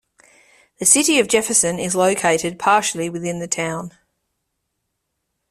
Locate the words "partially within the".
2.57-3.47